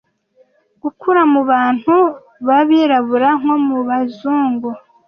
Gukura 0.81 1.21
mubantu 1.33 1.95
babirabura 2.47 3.29
nko 3.41 3.55
mubazungu, 3.67 4.69